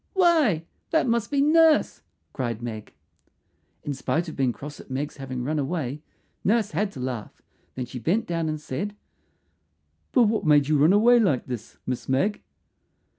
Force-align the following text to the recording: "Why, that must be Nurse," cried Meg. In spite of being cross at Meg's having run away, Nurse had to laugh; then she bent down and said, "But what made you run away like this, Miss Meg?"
"Why, 0.13 0.65
that 0.89 1.05
must 1.07 1.29
be 1.29 1.41
Nurse," 1.41 2.01
cried 2.33 2.63
Meg. 2.63 2.95
In 3.83 3.93
spite 3.93 4.27
of 4.27 4.35
being 4.35 4.51
cross 4.51 4.79
at 4.79 4.89
Meg's 4.89 5.17
having 5.17 5.43
run 5.43 5.59
away, 5.59 6.01
Nurse 6.43 6.71
had 6.71 6.91
to 6.93 6.99
laugh; 6.99 7.39
then 7.75 7.85
she 7.85 7.99
bent 7.99 8.25
down 8.25 8.49
and 8.49 8.59
said, 8.59 8.95
"But 10.11 10.23
what 10.23 10.43
made 10.43 10.67
you 10.67 10.79
run 10.79 10.91
away 10.91 11.19
like 11.19 11.45
this, 11.45 11.77
Miss 11.85 12.09
Meg?" 12.09 12.41